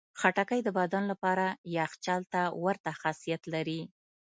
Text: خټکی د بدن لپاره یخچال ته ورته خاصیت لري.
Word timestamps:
خټکی 0.19 0.59
د 0.63 0.69
بدن 0.79 1.03
لپاره 1.11 1.45
یخچال 1.77 2.21
ته 2.33 2.41
ورته 2.63 2.91
خاصیت 3.01 3.41
لري. 3.53 3.81